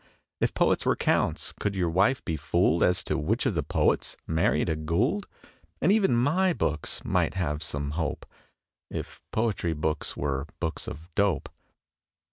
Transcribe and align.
If 0.39 0.55
poets 0.55 0.83
were 0.83 0.95
counts, 0.95 1.51
could 1.59 1.75
your 1.75 1.91
wife 1.91 2.25
be 2.25 2.35
fooled 2.35 2.81
As 2.81 3.03
to 3.03 3.19
which 3.19 3.45
of 3.45 3.53
the 3.53 3.61
poets 3.61 4.17
married 4.25 4.67
a 4.67 4.75
Gould? 4.75 5.27
And 5.79 5.91
even 5.91 6.15
my 6.17 6.53
books 6.53 7.05
might 7.05 7.35
have 7.35 7.61
some 7.61 7.91
hope 7.91 8.25
If 8.89 9.21
poetry 9.31 9.73
books 9.73 10.17
were 10.17 10.47
books 10.59 10.87
of 10.87 11.13
dope. 11.13 11.49